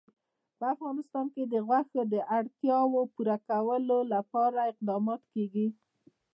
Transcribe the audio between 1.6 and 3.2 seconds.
غوښې د اړتیاوو